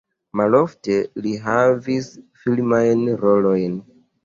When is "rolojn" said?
3.23-3.81